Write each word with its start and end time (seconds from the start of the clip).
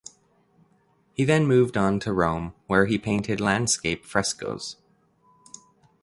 He 1.13 1.25
then 1.25 1.45
moved 1.45 1.77
on 1.77 1.99
to 1.99 2.11
Rome 2.11 2.55
where 2.65 2.87
he 2.87 2.97
painted 2.97 3.39
landscape 3.39 4.03
frescos. 4.03 4.77